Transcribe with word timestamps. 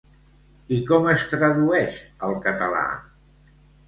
I 0.77 0.77
com 0.85 1.09
es 1.11 1.25
tradueix 1.33 1.99
al 2.29 2.33
català? 2.47 2.81